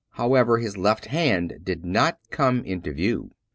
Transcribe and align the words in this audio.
However, 0.13 0.57
his 0.57 0.77
left 0.77 1.05
hand 1.05 1.59
did 1.61 1.85
not 1.85 2.17
come 2.31 2.65
into 2.65 2.91
view. 2.91 3.33